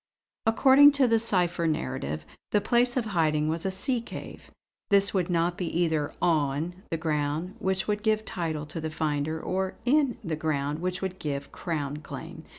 According 0.47 0.93
to 0.93 1.07
the 1.07 1.19
cipher 1.19 1.67
narrative 1.67 2.25
the 2.49 2.59
place 2.59 2.97
of 2.97 3.05
hiding 3.05 3.49
was 3.49 3.67
a 3.67 3.69
sea 3.69 4.01
cave. 4.01 4.49
This 4.89 5.11
could 5.11 5.29
not 5.29 5.57
be 5.59 5.67
either 5.79 6.11
'on' 6.19 6.73
the 6.89 6.97
ground, 6.97 7.53
which 7.59 7.87
would 7.87 8.01
give 8.01 8.25
title 8.25 8.65
to 8.65 8.81
the 8.81 8.89
finder; 8.89 9.39
or 9.39 9.75
'in' 9.85 10.17
the 10.23 10.35
ground 10.35 10.79
which 10.79 11.03
would 11.03 11.19
give 11.19 11.51
Crown 11.51 11.97
claim. 11.97 12.45